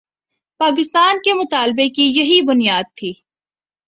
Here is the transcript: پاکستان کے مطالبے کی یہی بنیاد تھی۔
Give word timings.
پاکستان 0.59 1.17
کے 1.23 1.33
مطالبے 1.33 1.89
کی 1.89 2.03
یہی 2.03 2.41
بنیاد 2.41 2.83
تھی۔ 2.95 3.13